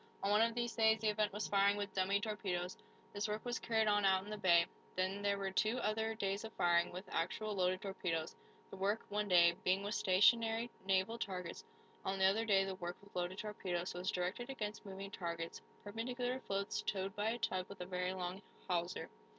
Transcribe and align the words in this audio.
On 0.23 0.31
one 0.31 0.41
of 0.41 0.55
these 0.55 0.73
days 0.75 0.97
the 0.99 1.09
event 1.09 1.31
was 1.31 1.47
firing 1.47 1.77
with 1.77 1.93
"dummy" 1.93 2.19
torpedoes. 2.19 2.75
This 3.13 3.27
work 3.27 3.45
was 3.45 3.59
carried 3.59 3.87
on 3.87 4.03
out 4.03 4.23
in 4.23 4.31
the 4.31 4.37
bay. 4.39 4.65
Then 4.95 5.21
there 5.21 5.37
were 5.37 5.51
two 5.51 5.77
other 5.77 6.15
days 6.15 6.43
of 6.43 6.53
firing, 6.53 6.91
with 6.91 7.07
actual, 7.11 7.53
loaded 7.53 7.83
torpedoes, 7.83 8.35
the 8.71 8.77
work, 8.77 9.05
one 9.09 9.27
day, 9.27 9.55
being 9.63 9.83
with 9.83 9.93
stationery 9.93 10.71
naval 10.87 11.19
targets. 11.19 11.63
On 12.03 12.17
the 12.17 12.25
other 12.25 12.45
day 12.45 12.65
the 12.65 12.73
work 12.73 12.97
with 12.99 13.15
loaded 13.15 13.37
torpedoes 13.37 13.93
was 13.93 14.09
directed 14.09 14.49
against 14.49 14.87
moving 14.87 15.11
targets 15.11 15.61
perpendicular 15.83 16.39
floats 16.39 16.81
towed 16.81 17.15
by 17.15 17.29
a 17.29 17.37
tug 17.37 17.69
with 17.69 17.79
a 17.79 17.85
very 17.85 18.11
long 18.15 18.41
hawser. 18.67 19.07